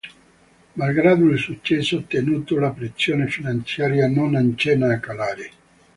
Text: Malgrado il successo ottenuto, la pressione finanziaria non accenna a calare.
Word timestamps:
Malgrado 0.75 1.25
il 1.29 1.37
successo 1.37 1.97
ottenuto, 1.97 2.57
la 2.57 2.71
pressione 2.71 3.27
finanziaria 3.27 4.07
non 4.09 4.33
accenna 4.33 4.91
a 4.95 4.99
calare. 4.99 5.51